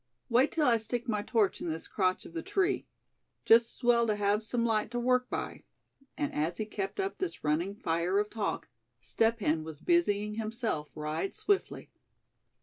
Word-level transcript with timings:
Wait 0.29 0.51
till 0.51 0.65
I 0.65 0.77
stick 0.77 1.07
my 1.07 1.21
torch 1.21 1.61
in 1.61 1.69
this 1.69 1.87
crotch 1.87 2.25
of 2.25 2.33
the 2.33 2.41
tree. 2.41 2.87
Just 3.45 3.75
as 3.75 3.83
well 3.83 4.07
to 4.07 4.15
have 4.15 4.41
some 4.41 4.65
light 4.65 4.89
to 4.89 4.99
work 4.99 5.29
by," 5.29 5.61
and 6.17 6.33
as 6.33 6.57
he 6.57 6.65
kept 6.65 6.99
up 6.99 7.19
this 7.19 7.43
running 7.43 7.75
fire 7.75 8.17
of 8.17 8.31
talk, 8.31 8.67
Step 8.99 9.41
Hen 9.41 9.63
was 9.63 9.79
busying 9.79 10.33
himself 10.33 10.89
right 10.95 11.35
swiftly. 11.35 11.91